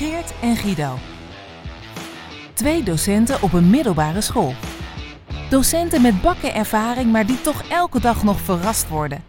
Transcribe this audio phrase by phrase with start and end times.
[0.00, 0.98] Geert en Guido.
[2.54, 4.54] Twee docenten op een middelbare school.
[5.50, 9.24] Docenten met bakken ervaring, maar die toch elke dag nog verrast worden.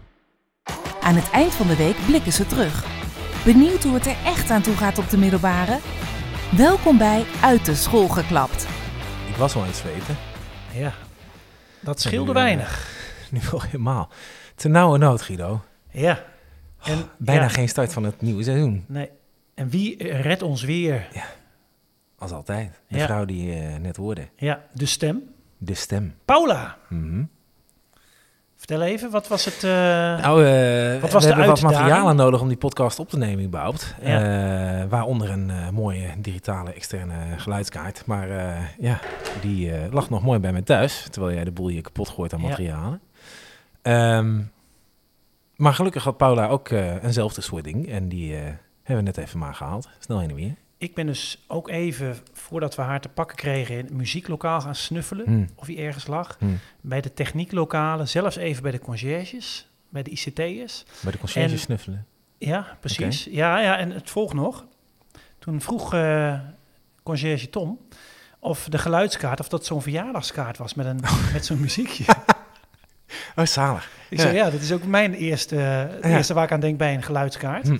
[1.00, 2.84] Aan het eind van de week blikken ze terug.
[3.44, 5.78] Benieuwd hoe het er echt aan toe gaat op de middelbare?
[6.56, 8.66] Welkom bij Uit de School geklapt.
[9.28, 10.16] Ik was al aan het zweten.
[10.74, 10.92] Ja,
[11.80, 12.90] dat scheelde nu, eh, weinig.
[13.30, 14.08] Nu wel helemaal.
[14.54, 15.64] Te nauwe nood, Guido.
[15.90, 16.24] Ja.
[16.82, 18.84] En, Bijna ja, geen start van het nieuwe seizoen.
[18.88, 19.10] Nee.
[19.54, 21.08] En wie redt ons weer?
[22.18, 22.80] Als altijd.
[22.88, 23.04] De Ja.
[23.04, 24.28] vrouw die je net hoorde.
[24.36, 25.22] Ja, de stem.
[25.58, 26.14] De stem.
[26.24, 27.24] Paula, Mhm.
[28.56, 29.54] vertel even, wat was het?
[29.64, 33.08] eh, Nou, eh, Wat was we de hebben wat materialen nodig om die podcast op
[33.08, 33.94] te nemen überhaupt.
[34.02, 34.80] Ja.
[34.82, 38.06] Eh, waaronder een eh, mooie digitale externe geluidskaart.
[38.06, 39.00] Maar eh, ja,
[39.40, 41.06] die eh, lag nog mooi bij me thuis.
[41.10, 42.48] Terwijl jij de boel hier kapot gooit aan Ja.
[42.48, 43.00] materialen.
[43.82, 44.40] Ehm,
[45.56, 47.88] maar gelukkig had Paula ook eh, eenzelfde soort ding.
[47.88, 49.88] En die eh, hebben we net even maar gehaald.
[49.98, 50.54] Snel heen en weer.
[50.78, 54.74] ik ben dus ook even, voordat we haar te pakken kregen, in het muzieklokaal gaan
[54.74, 55.24] snuffelen.
[55.26, 56.36] Hm, Of hij ergens lag.
[56.38, 56.46] hm.
[56.80, 60.84] Bij de technieklokalen, zelfs even bij de conciërges, bij de ICT'ers.
[61.02, 62.06] Bij de conciërge En- snuffelen.
[62.38, 63.24] Ja, precies.
[63.30, 64.64] Ja, ja, en het volgt nog.
[65.38, 66.38] Toen vroeg eh
[67.02, 67.78] conciërge Tom
[68.38, 71.00] of de geluidskaart, of dat zo'n verjaardagskaart was met, een,
[71.32, 72.04] met zo'n muziekje.
[73.36, 73.90] Oh, zalig.
[74.10, 74.22] Ik Ja.
[74.24, 75.88] zei, ja, dat is ook mijn eerste, Ja.
[76.02, 77.68] eerste waar ik aan denk bij een geluidskaart.
[77.68, 77.78] Hm.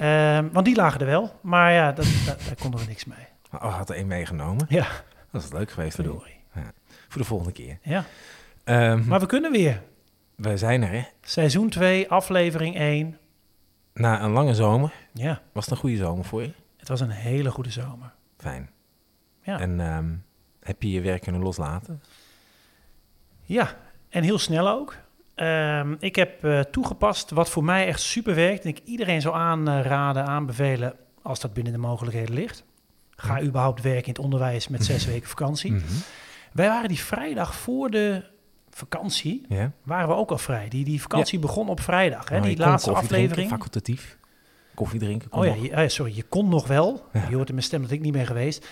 [0.00, 3.26] Ehm, want die lagen er wel, maar ja, dat, dat- daar konden we niks mee.
[3.52, 4.66] Oh, had er één meegenomen.
[4.68, 4.86] Ja,
[5.30, 5.94] Dat is leuk geweest.
[5.94, 6.38] voor de- verdorie.
[7.08, 7.78] Voor de volgende keer.
[7.82, 8.04] Ja,
[8.64, 9.82] Ehm, maar we kunnen weer.
[10.34, 11.02] we zijn er, hè.
[11.20, 13.18] Seizoen 2, aflevering 1.
[13.94, 14.92] Na een lange zomer.
[15.12, 16.52] Ja, Was het een goede zomer voor je?
[16.76, 18.12] het was een hele goede zomer.
[18.38, 18.70] Fijn.
[19.42, 19.60] Ja.
[19.60, 20.10] En ehm,
[20.62, 22.02] heb je je werk kunnen loslaten?
[23.42, 23.76] Ja,
[24.08, 24.96] en heel snel ook.
[25.40, 28.62] Ehm, ik heb eh, toegepast wat voor mij echt super werkt.
[28.64, 32.64] En ik iedereen zou aanraden, aanbevelen, als dat binnen de mogelijkheden ligt.
[33.16, 35.72] Ga überhaupt werken in het onderwijs met zes weken vakantie.
[35.72, 35.82] Mhm.
[36.52, 38.24] Wij waren die vrijdag voor de
[38.70, 39.46] vakantie,
[39.82, 40.68] waren we ook al vrij.
[40.68, 43.32] Die, die vakantie begon op vrijdag, hè, Oh, die laatste aflevering.
[43.32, 44.18] Drinken, facultatief.
[44.74, 45.28] Koffie drinken.
[45.28, 47.06] kon Oh ja, je- sorry, je kon nog wel.
[47.12, 47.26] Ja.
[47.28, 48.68] Je hoort in mijn stem dat ik niet ben geweest.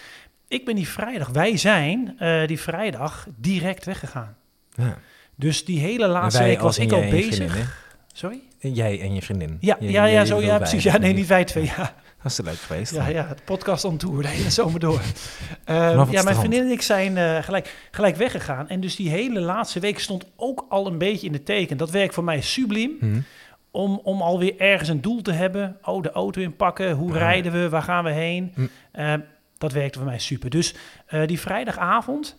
[0.48, 4.36] Ik ben die vrijdag, wij zijn eh, die vrijdag direct weggegaan.
[4.74, 4.98] Ja.
[5.38, 7.34] Dus die hele laatste week was ik al bezig.
[7.34, 7.64] vriendin?
[8.12, 8.40] Sorry?
[8.60, 9.56] En Jij en je vriendin.
[9.60, 10.82] Ja, Je- ja, ja, zo, bij, precies.
[10.82, 11.64] Ja, nee, niet wij twee.
[11.64, 12.92] Ja, Hartstikke leuk geweest.
[12.94, 13.12] ja, dan.
[13.14, 15.00] ja het podcast on tour, de hele zomer door.
[15.64, 16.38] Ehm ja, mijn strand.
[16.38, 18.68] vriendin en ik zijn eh, gelijk, gelijk weggegaan.
[18.68, 21.76] En dus die hele laatste week stond ook al een beetje in de teken.
[21.76, 22.96] Dat werkt voor mij subliem.
[23.00, 23.20] Mhm.
[23.70, 25.76] Om, om alweer ergens een doel te hebben.
[25.82, 26.92] Oh, de auto inpakken.
[26.92, 27.68] Hoe rijden we?
[27.68, 28.52] Waar gaan we heen?
[28.54, 28.66] Hm.
[28.92, 29.14] Eh,
[29.58, 30.50] dat werkte voor mij super.
[30.50, 30.74] Dus
[31.06, 32.36] eh, die vrijdagavond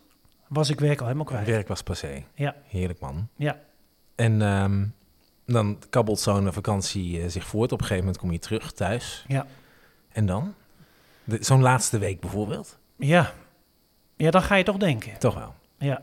[0.50, 1.48] was ik werk al helemaal kwijt.
[1.48, 2.24] Werk was passé.
[2.34, 2.56] Ja.
[2.68, 3.28] Heerlijk man.
[3.36, 3.60] Ja.
[4.16, 4.86] En ehm,
[5.46, 7.72] dan kabbelt zo'n vakantie eh, zich voort.
[7.72, 9.26] Op een gegeven moment kom je terug thuis.
[9.28, 9.46] Ja.
[10.12, 10.54] En dan?
[11.40, 12.78] Zo'n laatste week bijvoorbeeld?
[12.96, 13.34] Ja.
[14.16, 15.20] ja, dan ga je toch denken.
[15.20, 15.54] Toch wel.
[15.78, 16.02] Ja.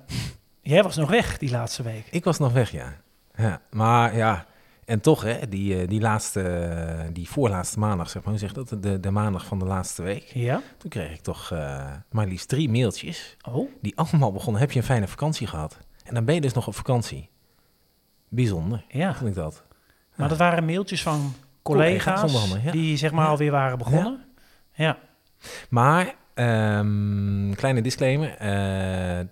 [0.61, 2.07] Jij was nog weg die laatste week.
[2.11, 2.97] Ik was nog weg, ja.
[3.35, 3.61] ja.
[3.71, 4.47] Maar ja,
[4.87, 8.53] en toch, hè, die, eh, die laatste, eh, die voorlaatste maandag, zeg maar, hoe zeg
[8.53, 8.83] dat?
[8.83, 10.23] De, de maandag van de laatste week.
[10.23, 10.63] Ja.
[10.79, 14.79] Toen kreeg ik toch eh, maar liefst drie mailtjes, Oh, die allemaal begonnen, heb je
[14.79, 15.79] een fijne vakantie gehad?
[16.05, 17.31] En dan ben je dus nog op vakantie.
[18.29, 19.15] Bijzonder, ja.
[19.15, 19.65] vond ik dat.
[20.15, 22.71] Maar dat waren mailtjes van Collega's ja.
[22.71, 23.31] die zeg maar Ja.
[23.31, 24.25] alweer waren begonnen.
[24.73, 24.99] Ja.
[25.69, 28.37] Maar, ehm, kleine disclaimer,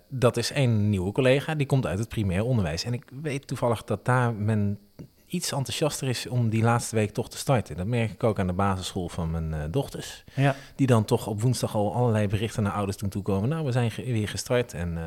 [0.09, 2.83] dat is één nieuwe collega, die komt uit het primair onderwijs.
[2.83, 4.79] En ik weet toevallig dat daar men
[5.27, 7.77] iets enthousiaster is om die laatste week toch te starten.
[7.77, 10.23] Dat merk ik ook aan de basisschool van mijn eh, dochters.
[10.33, 10.55] Ja.
[10.75, 13.49] Die dan toch op woensdag al allerlei berichten naar ouders toe toekomen.
[13.49, 14.97] Nou, we zijn ge- weer gestart en...
[14.97, 15.03] eh,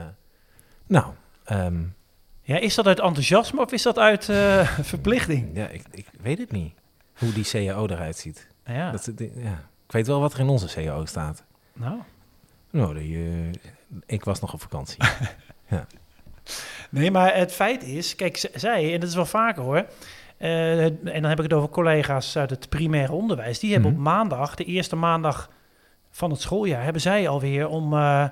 [0.87, 1.13] nou,
[1.45, 1.83] ehm,
[2.43, 5.57] ja, is dat uit enthousiasme of is dat uit eh, verplichting?
[5.57, 6.75] ja, ik, ik weet het niet
[7.19, 8.47] hoe die CAO eruit ziet.
[8.67, 9.69] Ja, Dat, ja.
[9.87, 11.45] Ik weet wel wat er in onze CAO staat.
[11.73, 11.99] nou.
[12.71, 13.51] Nou, die,
[14.07, 14.97] ik was nog op vakantie.
[16.89, 19.87] Nee, maar het feit is, kijk, zij, en dat is wel vaker hoor,
[20.37, 23.99] eh, en dan heb ik het over collega's uit het primair onderwijs, die hebben Mhm.
[24.01, 25.51] op maandag, de eerste maandag
[26.11, 28.25] van het schooljaar, hebben zij alweer om eh,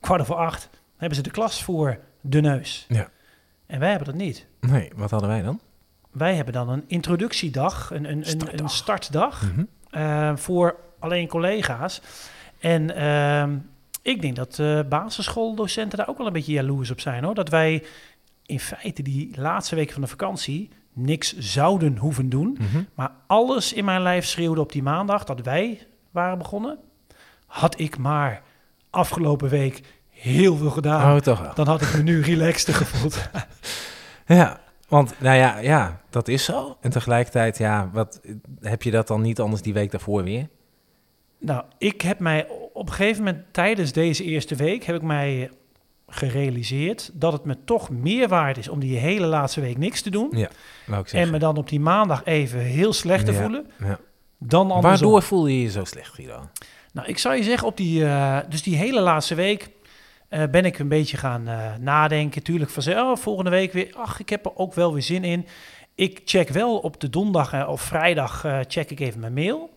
[0.00, 2.86] kwart over acht, hebben ze de klas voor de neus.
[2.88, 3.08] Ja.
[3.66, 4.46] En wij hebben dat niet.
[4.60, 5.60] Nee, wat hadden wij dan?
[6.10, 8.60] Wij hebben dan een introductiedag, een, een, een, Startdag.
[8.60, 9.64] een startdag Mhm.
[9.90, 12.00] eh, voor alleen collega's.
[12.60, 13.56] En ehm,
[14.04, 17.34] ik denk dat eh, basisschooldocenten daar ook wel een beetje jaloers op zijn hoor.
[17.34, 17.84] Dat wij
[18.46, 22.58] in feite die laatste weken van de vakantie niks zouden hoeven doen.
[22.60, 22.82] Mhm.
[22.94, 26.78] Maar alles in mijn lijf schreeuwde op die maandag dat wij waren begonnen.
[27.46, 28.42] Had ik maar
[28.90, 31.14] afgelopen week heel veel gedaan.
[31.14, 31.54] Oh, toch.
[31.54, 33.18] Dan had ik me nu relaxter gevoeld.
[34.26, 36.76] Ja, want nou ja, ja, dat is zo.
[36.80, 38.20] En tegelijkertijd, ja, wat,
[38.60, 40.48] heb je dat dan niet anders die week daarvoor weer?
[41.38, 45.50] Nou, ik heb mij op een gegeven moment tijdens deze eerste week heb ik mij
[46.08, 50.10] gerealiseerd dat het me toch meer waard is om die hele laatste week niks te
[50.10, 50.28] doen.
[50.30, 50.48] Ja,
[50.86, 53.66] wou ik en me dan op die maandag even heel slecht te Ja, voelen.
[53.78, 53.98] ja.
[54.38, 54.82] Dan andersom.
[54.90, 56.48] Waardoor voel je je zo slecht, Guido?
[56.92, 59.70] Nou, ik zou je zeggen, op die, eh, dus die hele laatste week
[60.28, 62.42] eh, ben ik een beetje gaan eh, nadenken.
[62.42, 65.24] Tuurlijk van, zo, oh, volgende week weer, ach, ik heb er ook wel weer zin
[65.24, 65.46] in.
[65.94, 69.70] Ik check wel op de donderdag of vrijdag, check ik even mijn mail.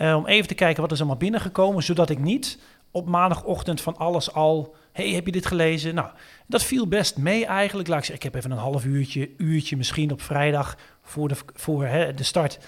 [0.00, 2.58] Eh, om even te kijken wat is allemaal binnengekomen, zodat ik niet
[2.90, 4.74] op maandagochtend van alles al...
[4.92, 5.94] hey, heb je dit gelezen?
[5.94, 6.08] Nou,
[6.46, 7.88] dat viel best mee eigenlijk.
[7.88, 11.34] Laat ik zeggen, ik heb even een half uurtje, uurtje misschien op vrijdag voor de,
[11.54, 12.58] voor, hè, de start.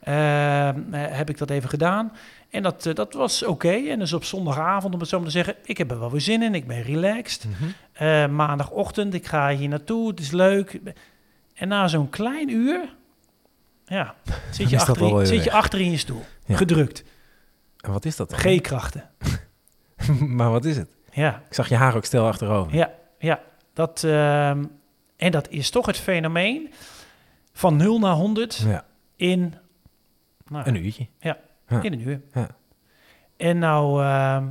[0.00, 2.12] eh, eh, heb ik dat even gedaan.
[2.50, 3.72] En dat, eh, dat was oké.
[3.72, 6.20] En dus op zondagavond, om het zo maar te zeggen, ik heb er wel weer
[6.20, 6.54] zin in.
[6.54, 7.46] Ik ben relaxed.
[7.46, 8.34] Mhm.
[8.34, 10.80] Maandagochtend, ik ga hier naartoe, het is leuk.
[11.54, 12.94] En na zo'n klein uur,
[13.84, 14.14] ja,
[14.50, 15.54] zit je, is dat achter, wel weer zit je weg.
[15.58, 16.24] achter in je stoel.
[16.46, 16.56] Ja.
[16.56, 17.04] Gedrukt.
[17.80, 18.38] En wat is dat dan?
[18.38, 19.10] G-krachten.
[20.36, 20.96] maar wat is het?
[21.12, 22.74] Ja, Ik zag je haar ook stel achterover.
[22.74, 23.40] ja, ja.
[23.74, 24.64] Dat, ehm,
[25.16, 26.72] en dat is toch het fenomeen
[27.52, 28.84] van 0 naar 100 Ja,
[29.16, 29.54] in,
[30.46, 31.06] nou, een uurtje.
[31.20, 31.38] Ja.
[31.82, 32.20] in een uur.
[32.34, 32.46] Ja.
[33.36, 34.48] En nou, ehm,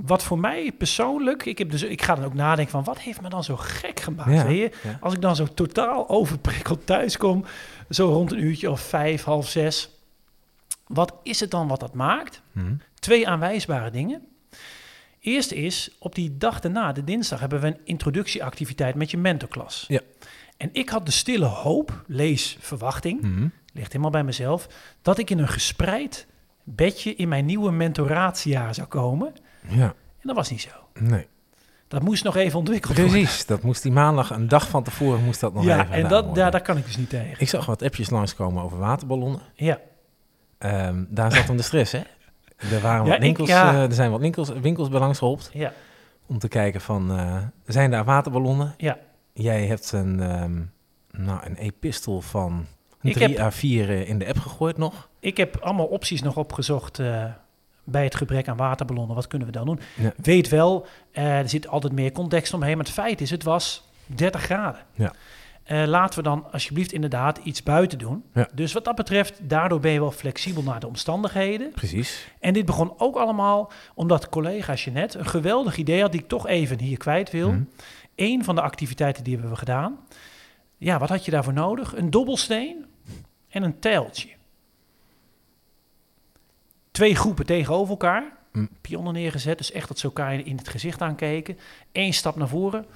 [0.00, 3.20] wat voor mij persoonlijk, ik, heb dus, ik ga dan ook nadenken van wat heeft
[3.20, 4.30] me dan zo gek gemaakt?
[4.32, 4.88] Ja, Weet je?
[4.88, 4.98] ja.
[5.00, 7.44] Als ik dan zo totaal overprikkeld thuis kom,
[7.90, 9.90] zo rond een uurtje of vijf, half zes.
[10.86, 12.42] Wat is het dan wat dat maakt?
[12.52, 12.74] Mhm.
[12.98, 14.26] Twee aanwijsbare dingen.
[15.20, 19.84] Eerste is, op die dag daarna, de dinsdag, hebben we een introductieactiviteit met je mentorklas.
[19.88, 20.00] Ja.
[20.56, 23.46] En ik had de stille hoop, lees verwachting, Mhm.
[23.72, 24.66] ligt helemaal bij mezelf,
[25.02, 26.26] dat ik in een gespreid
[26.64, 29.32] bedje in mijn nieuwe mentoraatjaar zou komen.
[29.68, 30.68] Ja, En dat was niet zo.
[31.00, 31.26] nee.
[31.88, 33.12] Dat moest nog even ontwikkeld worden.
[33.14, 36.02] Precies, dat moest die maandag, een dag van tevoren moest dat nog ja, even en
[36.02, 36.34] dat, worden.
[36.34, 37.34] daar, daar kan ik dus niet tegen.
[37.38, 39.40] Ik zag wat appjes langskomen over waterballonnen.
[39.54, 39.78] Ja,
[40.58, 42.00] Ehm, daar zat hem de stress, hè?
[42.56, 43.72] Er, waren Ja, wat ik- winkels, ja.
[43.72, 45.72] eh, er zijn wat winkels, winkels bij langs geholpen ja,
[46.26, 47.36] om te kijken van, eh,
[47.66, 48.74] zijn daar waterballonnen?
[48.76, 48.98] ja.
[49.32, 50.60] Jij hebt een, ehm,
[51.24, 52.66] nou, een epistel van
[53.00, 55.08] Ik 3 heb- à 4 eh, in de app gegooid nog.
[55.20, 56.98] Ik heb allemaal opties nog opgezocht
[57.84, 59.16] bij het gebrek aan waterballonnen.
[59.16, 59.80] Wat kunnen we dan doen?
[59.94, 60.12] Ja.
[60.16, 62.76] Weet wel, eh, er zit altijd meer context omheen.
[62.76, 64.80] Maar het feit is, het was 30 graden.
[64.94, 65.12] Ja.
[65.62, 68.24] Eh, laten we dan alsjeblieft inderdaad iets buiten doen.
[68.34, 68.48] Ja.
[68.54, 71.70] Dus wat dat betreft, daardoor ben je wel flexibel naar de omstandigheden.
[71.70, 72.28] Precies.
[72.40, 76.12] En dit begon ook allemaal omdat collega Jeanette een geweldig idee had...
[76.12, 77.50] die ik toch even hier kwijt wil.
[77.50, 77.62] Mhm.
[78.16, 79.98] Eén van de activiteiten die hebben we gedaan.
[80.76, 81.96] Ja, wat had je daarvoor nodig?
[81.96, 82.86] Een dobbelsteen
[83.48, 84.28] en een tijltje.
[86.92, 88.32] Twee groepen tegenover elkaar.
[88.52, 88.68] Mm.
[88.80, 91.58] Pionnen neergezet, dus echt dat ze elkaar in het gezicht aankeken.
[91.92, 92.86] Eén stap naar voren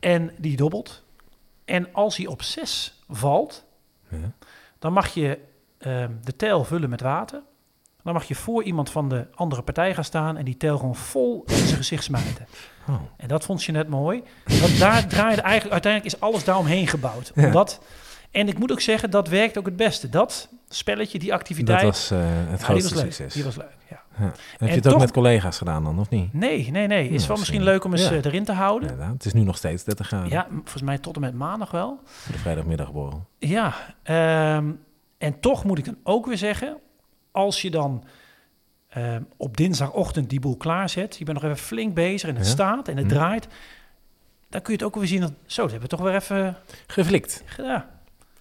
[0.00, 1.02] en die dobbelt.
[1.64, 3.64] En als hij op zes valt,
[4.08, 4.16] Ja.
[4.78, 5.38] dan mag je
[5.78, 7.40] ehm, de tijl vullen met water.
[8.02, 10.96] Dan mag je voor iemand van de andere partij gaan staan en die tijl gewoon
[10.96, 12.46] vol in zijn gezicht smijten.
[12.88, 13.00] Oh.
[13.16, 14.22] En dat vond je net mooi.
[14.44, 17.32] Want daar draaide eigenlijk, uiteindelijk is alles daaromheen gebouwd.
[17.34, 17.46] Ja.
[17.46, 17.80] Omdat,
[18.32, 20.08] en ik moet ook zeggen, dat werkt ook het beste.
[20.08, 21.80] Dat spelletje, die activiteit.
[21.82, 23.34] Dat was eh, het ja, die grootste was succes.
[23.34, 24.00] Die was leuk, ja.
[24.18, 24.24] Ja.
[24.58, 26.32] Heb je het ook toch- met collega's gedaan dan, of niet?
[26.34, 27.08] Nee, nee, nee.
[27.08, 28.10] Is Ja, wel misschien leuk om eens Ja.
[28.10, 28.88] eh, erin te houden.
[28.88, 29.14] Ja, Inderdaad.
[29.16, 32.00] Het is nu nog steeds 30 graden volgens mij tot en met maandag wel.
[32.04, 33.26] voor de vrijdagmiddagborrel.
[33.38, 34.70] Ja, ehm,
[35.18, 36.76] en toch moet ik dan ook weer zeggen,
[37.30, 38.04] als je dan
[38.88, 42.50] ehm, op dinsdagochtend die boel klaarzet, je bent nog even flink bezig en het Ja.
[42.52, 43.12] staat en het Hm.
[43.12, 43.48] draait,
[44.48, 46.56] dan kun je het ook weer zien dat, zo, dat hebben we toch weer even
[46.86, 47.42] Geflikt.
[47.46, 47.84] gedaan.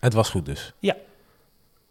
[0.01, 0.73] Het was goed dus.
[0.79, 0.95] Ja.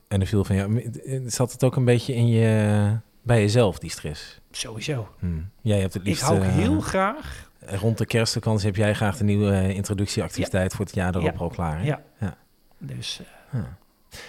[0.09, 0.91] En er viel van jou.
[1.27, 4.41] Zat het ook een beetje in je, bij jezelf, die stress?
[4.51, 5.09] Sowieso.
[5.19, 5.27] Hm.
[5.61, 6.23] Jij hebt het Ik liefst.
[6.23, 7.51] hou ook eh, heel graag.
[7.67, 11.39] Rond de kerstvakantie heb jij graag de nieuwe eh, introductieactiviteit voor het jaar erop Ja.
[11.39, 11.79] al klaar.
[11.79, 11.85] Hè?
[11.85, 12.03] Ja.
[12.21, 12.37] Ja.
[12.79, 13.21] Dus
[13.53, 13.77] Ja.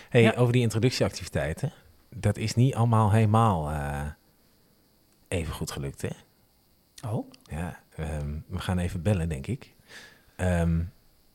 [0.10, 0.34] Hey, Ja.
[0.36, 1.72] over die introductieactiviteiten.
[2.16, 3.72] Dat is niet allemaal helemaal
[5.28, 6.10] even goed gelukt, hè?
[7.08, 7.32] oh.
[7.44, 9.74] Ja, ehm, we gaan even bellen, denk ik.
[10.36, 10.80] Ehm,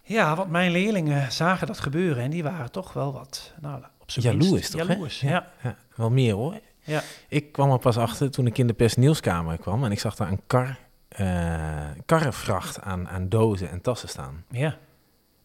[0.08, 4.10] Ja, want mijn leerlingen zagen dat gebeuren en die waren toch wel wat nou, op
[4.10, 4.92] zijn Jaloers, toch, hè?
[4.92, 5.52] Jaloers, ja.
[5.62, 6.60] ja, wel meer hoor.
[6.80, 7.02] Ja.
[7.28, 10.30] Ik kwam er pas achter toen ik in de personeelskamer kwam en ik zag daar
[10.30, 14.44] een kar, eh, karrevracht aan, aan dozen en tassen staan.
[14.50, 14.78] ja.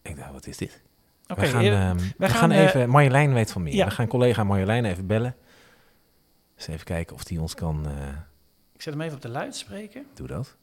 [0.02, 0.82] Ik dacht, wat is dit?
[1.28, 3.74] Oké, we gaan, eh, ehm, we gaan, gaan, eh, even, Marjolein weet van meer.
[3.74, 3.86] ja.
[3.86, 5.36] We gaan collega Marjolein even bellen.
[6.56, 8.08] Dus even kijken of die ons kan, eh
[8.74, 10.04] ik zet hem even op de luidspreker.
[10.14, 10.56] doe dat.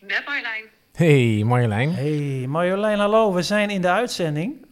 [0.00, 0.64] Met Marjolein.
[0.92, 1.92] Hey Marjolein.
[1.94, 4.66] Hey Marjolein, hallo, we zijn in de uitzending.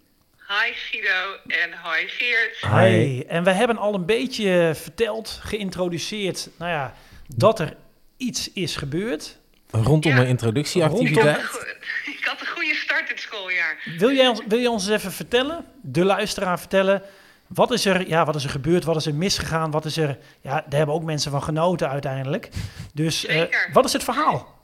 [0.48, 2.56] Hi Guido en hi Geert.
[2.60, 2.68] Hi.
[2.68, 6.94] Hey, en we hebben al een beetje verteld, geïntroduceerd, nou ja,
[7.36, 7.76] dat er
[8.16, 9.38] iets is gebeurd.
[9.70, 10.18] Rondom Ja.
[10.18, 11.36] een introductieactiviteit.
[12.18, 13.78] Ik had een goede start dit schooljaar.
[13.98, 17.02] Wil jij ons, wil je ons eens even vertellen, de luisteraar vertellen,
[17.46, 18.84] Wat is, er, ja, wat is er gebeurd?
[18.84, 19.70] Wat is er misgegaan?
[19.70, 20.18] Wat is er...
[20.40, 22.48] Ja, daar hebben ook mensen van genoten uiteindelijk.
[22.94, 23.70] Dus eh, Zeker.
[23.72, 24.57] wat is het verhaal?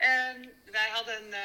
[0.00, 1.40] En wij hadden eh,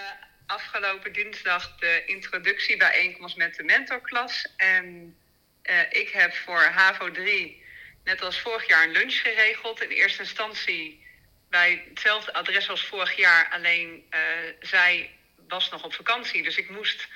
[0.46, 4.48] afgelopen dinsdag de introductiebijeenkomst met de mentorklas.
[4.58, 5.18] En
[5.62, 7.64] eh, ik heb voor HAVO 3,
[8.04, 9.82] net als vorig jaar, een lunch geregeld.
[9.82, 11.06] In eerste instantie
[11.50, 13.50] bij hetzelfde adres als vorig jaar.
[13.50, 14.20] Alleen eh,
[14.60, 15.10] zij
[15.48, 16.44] was nog op vakantie.
[16.44, 17.08] Dus ik moest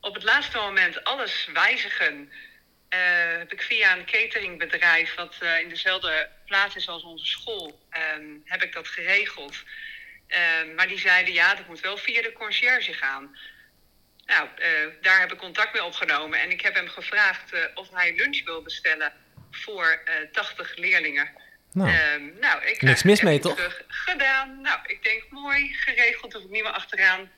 [0.00, 2.32] op het laatste moment alles wijzigen.
[3.38, 8.62] Heb ik via een cateringbedrijf, wat in dezelfde plaats is als onze school, ehm, heb
[8.62, 9.62] ik dat geregeld.
[10.32, 13.36] Ehm, maar die zeiden, ja, dat moet wel via de conciërge gaan.
[14.26, 14.68] Nou, eh,
[15.00, 16.38] daar heb ik contact mee opgenomen.
[16.40, 19.12] En ik heb hem gevraagd eh, of hij lunch wil bestellen
[19.50, 21.30] voor eh 80 leerlingen.
[21.72, 23.58] Nou, Ehm, nou, ik niks mis een mee, appje toch?
[23.58, 23.82] terug.
[23.88, 24.60] Gedaan.
[24.60, 27.30] Nou, ik denk mooi, geregeld, hoef ik niet meer achteraan.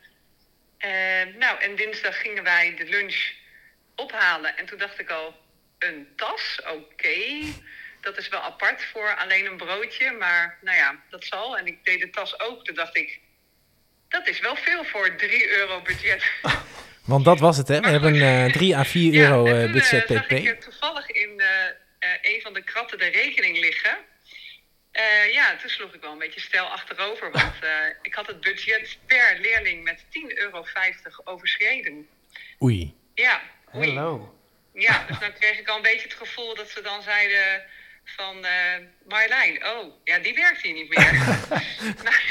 [0.79, 3.33] Ehm, nou, en dinsdag gingen wij de lunch
[3.97, 4.57] ophalen.
[4.57, 5.41] En toen dacht ik al,
[5.79, 7.17] een tas, oké.
[8.05, 11.59] Dat is wel apart voor alleen een broodje, maar nou ja, dat zal.
[11.59, 12.65] En ik deed de tas ook.
[12.65, 13.21] Toen dacht ik,
[14.09, 16.25] dat is wel veel voor 3 euro budget.
[17.13, 17.81] want dat was het, hè?
[17.81, 20.47] We hebben eh 3 à 4 Ja, euro eh, toen, budget eh, zag ik pp.
[20.47, 21.49] er toevallig in eh,
[21.99, 23.97] eh, een van de kratten de rekening liggen.
[24.91, 27.31] Eh, ja, toen sloeg ik wel een beetje stijl achterover.
[27.31, 27.71] Want eh,
[28.03, 30.65] ik had het budget per leerling met 10,50 euro
[31.25, 32.09] overschreden.
[32.63, 32.95] Oei.
[33.15, 33.43] Ja,
[33.75, 33.87] oei.
[33.87, 34.39] Hallo.
[34.73, 37.63] Ja, dus dan kreeg ik al een beetje het gevoel dat ze dan zeiden
[38.05, 38.45] van...
[38.45, 38.53] eh
[39.09, 41.13] Marjolein, oh, ja, die werkt hier niet meer.
[42.05, 42.23] Maar,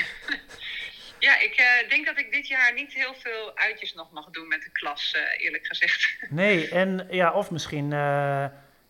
[1.24, 4.48] ja, ik eh, denk dat ik dit jaar niet heel veel uitjes nog mag doen
[4.48, 6.18] met de klas, eh, eerlijk gezegd.
[6.30, 7.89] Nee, en ja, of misschien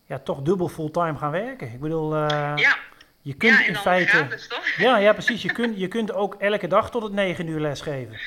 [0.06, 1.72] ja, toch dubbel fulltime gaan werken.
[1.72, 2.16] Ik bedoel,
[2.56, 2.78] Ja,
[3.22, 4.08] je kunt ja en in feite...
[4.08, 4.66] gratis, toch?
[4.76, 5.42] Ja, ja, precies.
[5.42, 8.20] Je kunt, je kunt ook elke dag tot het negen uur lesgeven.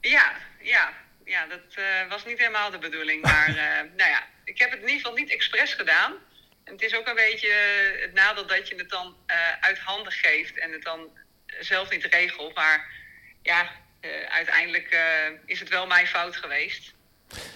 [0.00, 0.92] Ja, ja,
[1.24, 3.22] ja dat was niet helemaal de bedoeling.
[3.22, 3.52] Maar
[3.96, 6.12] nou ja, ik heb het in ieder geval niet expres gedaan.
[6.70, 10.12] Het is ook een beetje eh, het nadeel dat je het dan eh, uit handen
[10.12, 11.00] geeft en het dan
[11.60, 12.54] zelf niet regelt.
[12.54, 12.86] Maar
[13.42, 15.00] ja, eh, uiteindelijk eh,
[15.46, 16.94] is het wel mijn fout geweest.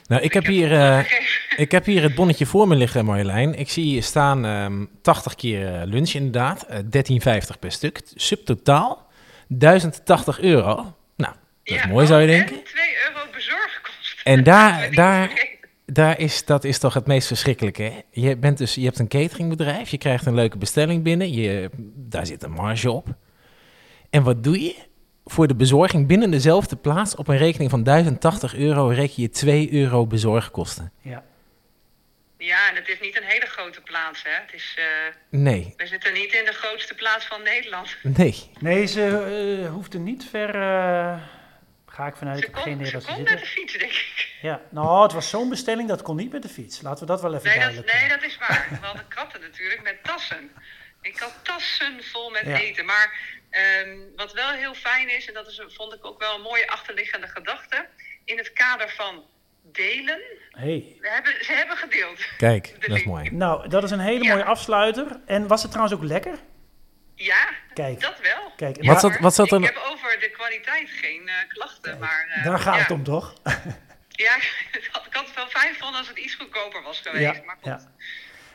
[0.06, 0.73] Nou, ik heb hier...
[0.73, 1.12] eh.
[1.56, 3.54] Ik heb hier het bonnetje voor me liggen, Marjolein.
[3.54, 6.62] Ik zie hier staan ehm 80 keer eh, lunch inderdaad.
[6.62, 8.00] eh 13,50 per stuk.
[8.14, 9.11] Subtotaal
[9.49, 10.75] 1080 euro.
[11.16, 12.56] Nou, dat is Ja, mooi zou je oh, denken.
[12.56, 14.25] En 2 euro bezorgkosten.
[14.25, 15.52] En daar- daar-.
[15.86, 18.04] Daar is, dat is toch het meest verschrikkelijke.
[18.10, 22.26] Je, bent dus, je hebt een cateringbedrijf, je krijgt een leuke bestelling binnen, je, daar
[22.26, 23.06] zit een marge op.
[24.10, 24.74] En wat doe je?
[25.24, 29.72] Voor de bezorging binnen dezelfde plaats op een rekening van 1080 euro reken je 2
[29.72, 30.92] euro bezorgkosten.
[31.00, 31.24] Ja.
[32.38, 34.30] Ja, en het is niet een hele grote plaats, hè.
[34.30, 37.96] Het is, eh, Nee, we zitten niet in de grootste plaats van Nederland.
[38.02, 38.50] nee.
[38.60, 40.54] Nee, ze uh, hoeft er niet ver...
[40.54, 41.16] eh,
[41.94, 43.34] ga ik vanuit, Ze ik heb geen kon, idee ze dat ze kon zitten.
[43.34, 44.28] met de fiets, denk ik.
[44.42, 46.80] Ja, nou, het was zo'n bestelling, dat kon niet met de fiets.
[46.80, 48.66] Laten we dat wel even Nee dat, duidelijk nee, dat is waar.
[48.80, 50.50] We hadden kratten natuurlijk met tassen.
[51.00, 52.56] Ik had tassen vol met Ja.
[52.58, 52.84] eten.
[52.84, 53.18] Maar
[53.50, 56.68] ehm, wat wel heel fijn is, en dat is, vond ik ook wel een mooie
[56.70, 57.86] achterliggende gedachte.
[58.24, 59.24] In het kader van
[59.62, 60.20] delen.
[60.50, 60.96] Hey.
[61.00, 62.20] We hebben, ze hebben gedeeld.
[62.36, 63.30] Kijk, dat is mooi.
[63.30, 64.30] Nou, dat is een hele Ja.
[64.32, 65.20] mooie afsluiter.
[65.26, 66.38] En was het trouwens ook lekker?
[67.14, 68.00] Ja, Kijk.
[68.00, 68.52] dat wel.
[68.56, 71.99] Kijk, Wat zat- wat zat er- Ik heb over de kwaliteit geen eh, klachten.
[71.99, 72.80] Maar, eh, Daar gaat ja.
[72.80, 73.35] het om, toch?
[74.16, 74.37] Ja,
[74.73, 77.23] ik had, het wel fijn gevonden als het iets goedkoper was geweest.
[77.37, 77.64] Ja, maar goed.
[77.64, 77.80] ja.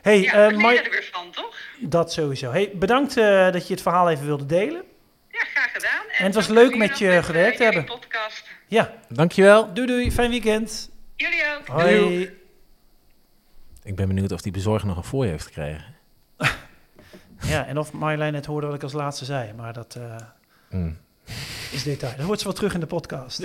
[0.01, 1.55] Hey, Ja, eh, er weer van, toch?
[1.79, 2.51] dat sowieso.
[2.51, 4.83] Hey, bedankt eh, dat je het verhaal even wilde delen.
[5.29, 6.05] Ja, graag gedaan.
[6.17, 7.99] En het was leuk met je gewerkt jullie hebben.
[7.99, 8.47] podcast.
[8.67, 9.73] Ja, Dankjewel.
[9.73, 10.11] doei doei.
[10.11, 10.89] Fijn weekend.
[11.15, 11.67] Jullie ook.
[11.67, 12.21] Hoi.
[13.83, 15.95] Ik ben benieuwd of die bezorger nog een fooi heeft gekregen.
[17.47, 19.53] Ja, en of Marjolein het hoorde wat ik als laatste zei.
[19.53, 20.15] Maar dat eh,
[20.69, 20.97] Mm.
[21.71, 22.15] is detail.
[22.17, 23.39] Dat hoort ze wel terug in de podcast.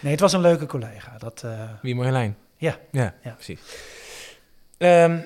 [0.00, 1.18] Nee, het was een leuke collega.
[1.18, 1.50] Dat, eh,
[1.82, 2.36] Wie Marjolein?
[2.56, 3.30] ja, Ja, Ja.
[3.30, 3.60] precies.
[4.78, 5.18] Ehm,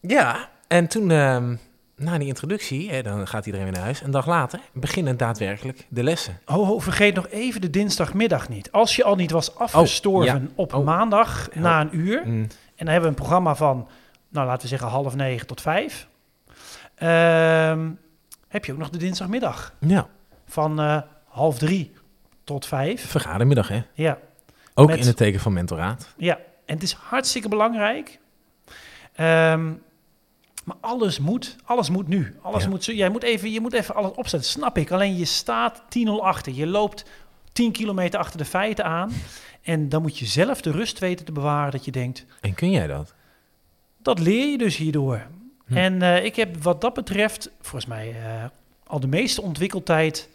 [0.00, 1.56] ja, en toen, ehm,
[1.96, 4.00] na die introductie, hè, dan gaat iedereen weer naar huis.
[4.00, 6.40] Een dag later beginnen daadwerkelijk de lessen.
[6.46, 8.72] Oh, oh, vergeet nog even de dinsdagmiddag niet.
[8.72, 10.48] Als je al niet was afgestorven ja.
[10.54, 10.84] op Oh.
[10.84, 12.22] maandag na een uur.
[12.26, 12.42] Mm.
[12.42, 13.88] En dan hebben we een programma van,
[14.28, 16.06] nou laten we zeggen half negen tot vijf.
[16.94, 17.90] Ehm,
[18.48, 20.08] heb je ook nog de dinsdagmiddag Ja,
[20.46, 21.92] van eh, half drie
[22.44, 23.06] tot vijf.
[23.10, 23.82] vergadermiddag, hè?
[23.92, 24.18] Ja,
[24.76, 26.08] Ook Met- in het teken van mentoraat.
[26.16, 26.38] ja.
[26.66, 28.18] En het is hartstikke belangrijk.
[29.14, 29.72] Ehm,
[30.64, 32.36] maar alles moet, alles moet nu.
[32.42, 32.68] Alles Ja.
[32.68, 34.90] moet zo, jij moet even, je moet even alles opzetten, snap ik.
[34.90, 36.52] Alleen je staat 10-0 achter.
[36.52, 37.04] Je loopt
[37.52, 39.12] 10 kilometer achter de feiten aan.
[39.62, 42.70] En dan moet je zelf de rust weten te bewaren dat je denkt, En kun
[42.70, 43.14] jij dat?
[44.02, 45.26] dat leer je dus hierdoor.
[45.66, 45.76] Hm.
[45.76, 48.44] En eh, ik heb wat dat betreft, volgens mij, eh,
[48.86, 50.28] al de meeste ontwikkeltijd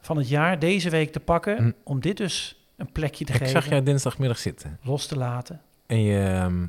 [0.00, 1.56] van het jaar deze week te pakken.
[1.56, 1.70] Hm.
[1.84, 4.78] Om dit dus een plekje te Ik geven, zag jou dinsdagmiddag zitten.
[4.82, 5.60] los te laten.
[5.86, 6.66] En je, ehm,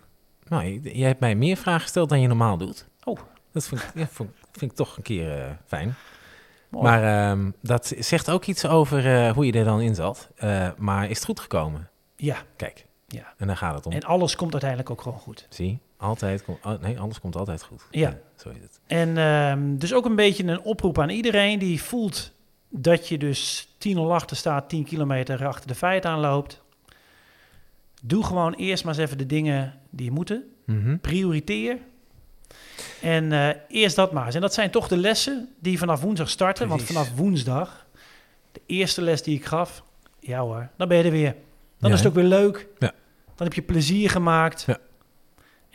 [0.48, 2.88] Nou, je, je hebt mij meer vragen gesteld dan je normaal doet.
[3.03, 3.19] Oh.
[3.51, 5.95] Dat vind ik, ja, vind, vind ik toch een keer eh, fijn.
[6.69, 6.84] Mooi.
[6.84, 10.29] Maar ehm, dat zegt ook iets over hoe je er dan in zat.
[10.77, 11.89] Maar is het goed gekomen?
[12.15, 12.86] Ja, Kijk.
[13.07, 13.34] Ja.
[13.38, 13.91] En daar gaat het om.
[13.91, 15.48] en alles komt uiteindelijk ook gewoon goed.
[15.50, 16.65] Zie, altijd komt...
[16.65, 17.85] oh, nee, alles komt altijd goed.
[17.91, 18.17] Ja.
[18.35, 18.79] zo is het.
[18.88, 22.31] En ehm, dus ook een beetje een oproep aan iedereen die voelt
[22.69, 26.63] dat je dus 10-0 achter staat, 10 kilometer achter de feit aanloopt.
[28.01, 30.43] Doe gewoon eerst maar eens even de dingen die moeten.
[30.65, 30.97] Mhm.
[30.97, 31.77] Prioriteer.
[33.01, 34.35] En eh, eerst dat maar eens.
[34.35, 36.67] En dat zijn toch de lessen die vanaf woensdag starten.
[36.67, 37.85] Want vanaf woensdag,
[38.51, 39.83] de eerste les die ik gaf,
[40.19, 41.35] ja hoor, dan ben je er weer.
[41.79, 42.67] Dan Ja, is het ook weer leuk.
[42.79, 42.91] Ja.
[43.35, 44.63] Dan heb je plezier gemaakt.
[44.67, 44.77] Ja.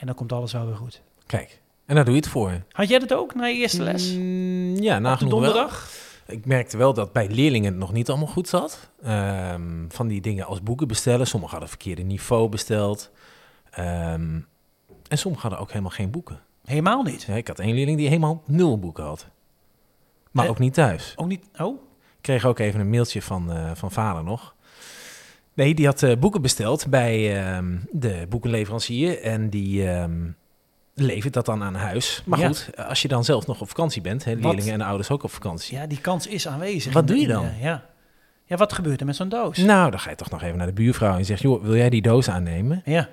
[0.00, 1.02] En dan komt alles wel weer goed.
[1.26, 1.60] Kijk.
[1.86, 2.62] En daar doe je het voor.
[2.72, 4.12] Had jij dat ook na je eerste les?
[4.16, 5.28] Mm, ja, de wel.
[5.28, 5.88] donderdag?
[6.26, 8.90] Ik merkte wel dat bij leerlingen het nog niet allemaal goed zat.
[9.02, 11.26] Ehm, van die dingen als boeken bestellen.
[11.26, 13.10] Sommigen hadden verkeerde niveau besteld.
[13.70, 14.38] Ehm,
[15.08, 16.40] en sommigen hadden ook helemaal geen boeken.
[16.64, 17.22] Helemaal niet.
[17.22, 19.26] Ja, ik had één leerling die helemaal nul boeken had.
[20.30, 20.50] Maar Eh?
[20.50, 21.12] ook niet thuis.
[21.16, 21.44] Ook niet.
[21.58, 21.82] Oh,
[22.16, 24.54] Ik kreeg ook even een mailtje van, eh, van vader nog.
[25.60, 29.22] Nee, die had eh, boeken besteld bij ehm, de boekenleverancier.
[29.22, 30.12] En die ehm,
[30.94, 32.22] levert dat dan aan huis.
[32.26, 32.46] Maar Ja.
[32.46, 34.24] goed, als je dan zelf nog op vakantie bent.
[34.24, 34.42] Hè, Wat?
[34.54, 35.76] leerlingen en ouders ook op vakantie.
[35.76, 36.92] ja, die kans is aanwezig.
[36.92, 37.44] Wat doe je dan?
[37.44, 37.84] eh, ja.
[38.44, 39.56] ja, wat gebeurt er met zo'n doos?
[39.58, 41.40] Nou, dan ga je toch nog even naar de buurvrouw en zeg...
[41.42, 42.82] joh, wil jij die doos aannemen?
[42.84, 43.08] Ja.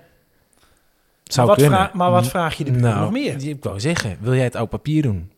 [1.24, 1.88] Zou maar, wat kunnen.
[1.88, 3.48] vra- maar wat vraag je de nou, nog meer?
[3.48, 5.32] Ik wou zeggen, wil jij het oud papier doen?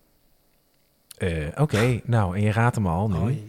[1.17, 3.43] Eh, Oké, nou, en je raadt hem al nu.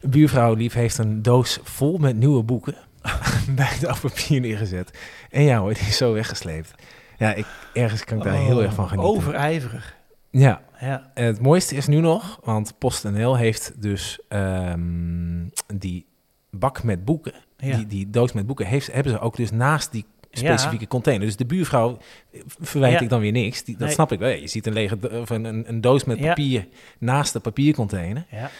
[0.00, 2.74] Buurvrouw Lief heeft een doos vol met nieuwe boeken
[3.56, 4.98] bij het oud papier neergezet.
[5.30, 6.74] En ja hoor, die is zo weggesleept.
[7.18, 9.14] Ja, ik, ergens kan ik daar heel Oh, erg van genieten.
[9.14, 9.96] Overijverig.
[10.30, 11.10] Ja, Ja.
[11.14, 16.06] en het mooiste is nu nog, want PostNL heeft dus ehm, die
[16.50, 17.76] bak met boeken, Ja.
[17.76, 20.38] die, die doos met boeken, heeft, hebben ze ook dus naast die Ja.
[20.38, 21.26] specifieke container.
[21.26, 21.98] Dus de buurvrouw
[22.32, 23.00] eh, verwijt Ja.
[23.00, 23.64] ik dan weer niks.
[23.64, 23.94] Die, dat Nee.
[23.94, 24.28] snap ik wel.
[24.28, 26.66] Je ziet een lege of een, een, een doos met papier
[26.98, 28.24] naast de papiercontainer.
[28.30, 28.50] ja.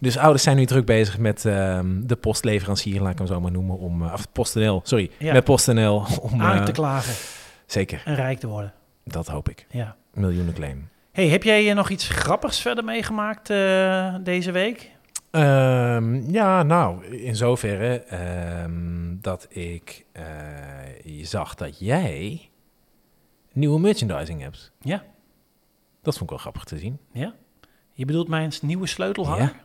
[0.00, 3.50] Dus ouders zijn nu druk bezig met ehm, de postleverancier, laat ik hem zo maar
[3.50, 5.32] noemen, om, eh, of PostNL, sorry, Ja.
[5.32, 7.14] met PostNL, om, Aan eh, te klagen
[7.66, 8.72] zeker, en rijk te worden.
[9.04, 9.96] dat hoop ik, Ja.
[10.14, 10.88] miljoenen claim.
[11.12, 13.46] Hey, heb jij eh, nog iets grappigs verder meegemaakt
[14.24, 14.90] deze week?
[15.30, 20.04] Ehm, ja, nou, in zoverre ehm, dat ik
[21.04, 22.48] je zag dat jij
[23.52, 24.72] nieuwe merchandising hebt.
[24.80, 25.02] Ja.
[26.02, 26.98] Dat vond ik wel grappig te zien.
[27.12, 27.34] Ja?
[27.92, 29.42] Je bedoelt mijn nieuwe sleutelhanger?
[29.42, 29.63] Ja.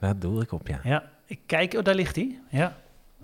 [0.00, 0.80] Daar doe ik op, ja.
[0.82, 1.10] Ja.
[1.26, 2.40] Ik kijk, oh, daar ligt hij.
[2.50, 2.76] Ja.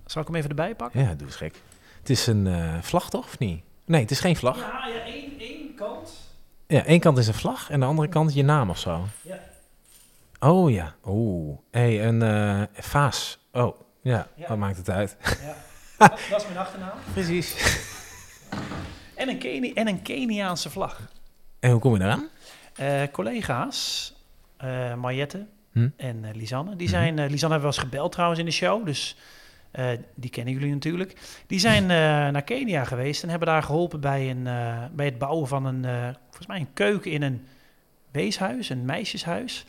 [0.06, 1.00] Zal ik hem even erbij pakken?
[1.00, 1.54] Ja, doe eens gek.
[1.98, 3.24] Het is een eh, vlag, toch?
[3.24, 3.62] Of niet?
[3.84, 4.58] Nee, het is geen vlag.
[4.58, 6.10] Ja, ja één, één kant.
[6.66, 9.06] Ja, één kant is een vlag en de andere kant je naam of zo.
[9.22, 9.38] Ja.
[10.40, 10.94] Oh ja.
[11.06, 11.58] Oeh.
[11.70, 13.38] hey, een eh, vaas.
[13.52, 14.28] Oh, ja.
[14.34, 14.48] Ja.
[14.48, 15.16] Wat maakt het uit?
[15.20, 15.54] Ja.
[15.98, 16.98] dat, dat is mijn achternaam.
[17.12, 17.54] Precies.
[19.14, 21.00] En een, Keni en een Keniaanse vlag.
[21.60, 22.28] En hoe kom je eraan?
[22.74, 24.14] Eh, collega's,
[24.96, 25.88] Mariette Hm?
[25.96, 26.96] en eh, Lisanne, die Mhm.
[26.96, 29.16] zijn, eh, Lisanne hebben we eens gebeld trouwens in de show, dus
[29.70, 31.14] eh, die kennen jullie natuurlijk.
[31.46, 31.88] Die zijn eh,
[32.28, 34.42] naar Kenia geweest en hebben daar geholpen bij, een,
[34.96, 35.82] bij het bouwen van een,
[36.24, 37.46] volgens mij een keuken in een
[38.10, 39.64] weeshuis, een meisjeshuis.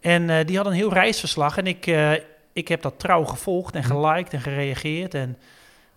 [0.00, 1.86] En die hadden een heel reisverslag en ik,
[2.52, 3.88] ik heb dat trouw gevolgd en Hm.
[3.88, 5.38] geliked en gereageerd en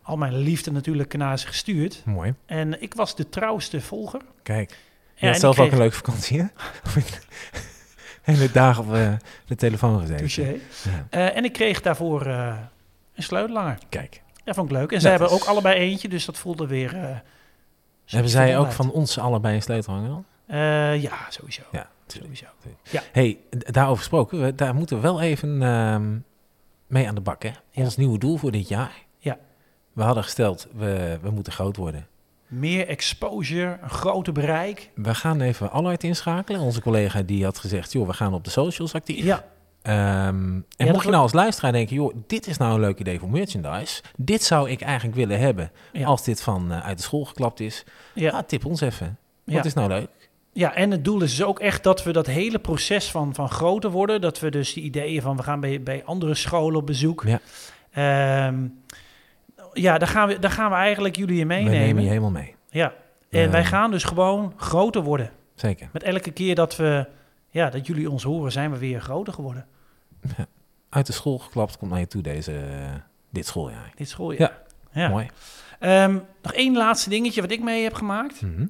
[0.02, 2.02] al mijn liefde natuurlijk naar ze gestuurd.
[2.06, 2.34] Mooi.
[2.46, 4.22] En ik was de trouwste volger.
[4.44, 4.70] Kijk.
[5.16, 6.46] Je Ja, had zelf ook een leuke vakantie, hè?
[8.32, 9.14] Hele dagen op eh,
[9.46, 10.62] de telefoon gezeten.
[10.84, 11.08] Ja.
[11.10, 12.58] Eh, en ik kreeg daarvoor eh,
[13.16, 13.78] een sleutelhanger.
[13.90, 14.22] Kijk.
[14.46, 14.92] Ja, vond ik leuk.
[14.92, 17.22] En ze Dat hebben is- ook allebei eentje, dus dat voelde weer...
[18.06, 20.26] Hebben zij ook van ons allebei een sleutelhanger dan?
[21.02, 21.62] Ja, sowieso.
[21.72, 22.46] Ja, sowieso.
[23.12, 26.18] hey, d- daarover gesproken, we, daar moeten we wel even ehm,
[26.88, 27.52] mee aan de bak, hè?
[27.72, 27.84] Ja.
[27.84, 28.92] Ons nieuwe doel voor dit jaar.
[29.18, 29.38] Ja.
[29.94, 32.08] We hadden gesteld, we, we moeten groot worden.
[32.54, 34.90] Meer exposure, een groter bereik.
[34.96, 36.62] We gaan even Allard inschakelen.
[36.62, 39.24] Onze collega die had gezegd, joh, we gaan op de socials actief.
[39.24, 39.46] Ja,
[39.84, 43.00] Ehm, en dat mocht je nou als luisteraar denken, joh, dit is nou een leuk
[43.00, 44.02] idee voor merchandise.
[44.18, 46.06] Dit zou ik eigenlijk willen hebben Ja.
[46.06, 47.84] als dit van eh, uit de school geklapt is.
[48.14, 48.32] Ja.
[48.32, 49.18] ja, tip ons even.
[49.44, 49.64] Wat ja.
[49.64, 50.10] is nou leuk?
[50.54, 53.50] ja, en het doel is dus ook echt dat we dat hele proces van, van
[53.50, 56.86] groter worden, dat we dus die ideeën van we gaan bij, bij andere scholen op
[56.86, 57.24] bezoek.
[57.28, 57.40] Ja.
[57.92, 58.68] Ehm,
[59.74, 61.80] ja, daar gaan, we, daar gaan we eigenlijk jullie in We meenemen.
[61.80, 62.56] nemen je helemaal mee.
[62.70, 62.94] Ja,
[63.30, 63.52] en Eh.
[63.52, 65.32] wij gaan dus gewoon groter worden.
[65.56, 65.90] Zeker.
[65.94, 67.08] Met elke keer dat we,
[67.50, 69.66] ja, dat jullie ons horen, zijn we weer groter geworden.
[70.90, 72.92] Uit de school geklapt komt naar je toe deze, eh,
[73.30, 73.92] dit schooljaar.
[73.96, 74.62] Dit schooljaar.
[74.92, 75.02] Ja.
[75.02, 75.10] ja.
[75.10, 75.28] Mooi.
[75.80, 78.42] Ehm, nog één laatste dingetje wat ik mee heb gemaakt.
[78.42, 78.66] Mhm.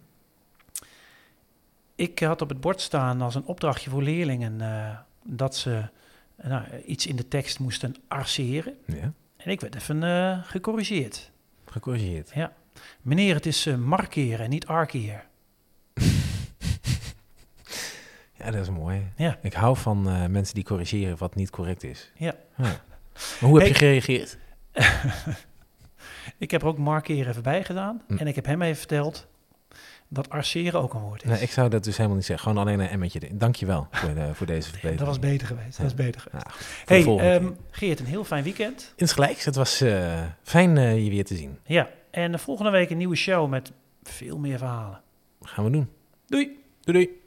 [1.95, 5.81] Ik had op het bord staan als een opdrachtje voor leerlingen eh, dat ze
[6.35, 8.73] eh, nou, iets in de tekst moesten arceren.
[8.85, 9.13] Ja,
[9.43, 11.31] En ik werd even eh, gecorrigeerd.
[11.65, 12.31] gecorrigeerd.
[12.33, 12.53] Ja.
[13.01, 15.23] Meneer, het is uh, markeren en niet arkeren.
[18.37, 19.11] Ja, dat is mooi.
[19.15, 19.37] Ja.
[19.41, 22.11] Ik hou van uh, mensen die corrigeren wat niet correct is.
[22.15, 22.35] Ja.
[22.57, 22.63] ja.
[22.63, 24.37] Maar hoe heb je gereageerd?
[26.37, 28.01] Ik heb er ook markeren even bij gedaan.
[28.07, 28.17] Hm.
[28.17, 29.27] En ik heb hem even verteld
[30.13, 31.29] dat arceren ook een woord is.
[31.29, 32.47] Nee, ik zou dat dus helemaal niet zeggen.
[32.49, 33.19] Gewoon alleen een emmetje.
[33.31, 34.97] Dank je wel voor, de, voor deze verbetering.
[34.99, 35.77] dat was beter geweest.
[35.77, 36.03] Dat was Ja.
[36.05, 36.45] beter geweest.
[36.45, 36.53] Ja,
[36.85, 37.49] hey, ehm.
[37.71, 38.93] Geert, een heel fijn weekend.
[38.95, 41.57] Insgelijks, het was eh, fijn eh, je weer te zien.
[41.65, 43.71] Ja, en de volgende week een nieuwe show met
[44.03, 45.01] veel meer verhalen.
[45.41, 45.89] Gaan we doen.
[46.27, 46.59] Doei!
[46.81, 47.21] Doei doei.